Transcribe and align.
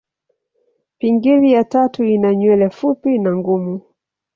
Pingili 0.97 1.51
ya 1.51 1.63
tatu 1.63 2.03
ina 2.03 2.35
nywele 2.35 2.69
fupi 2.69 3.19
na 3.19 3.35
ngumu. 3.35 3.81